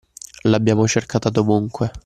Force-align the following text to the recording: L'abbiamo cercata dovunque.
L'abbiamo 0.45 0.87
cercata 0.87 1.29
dovunque. 1.29 1.91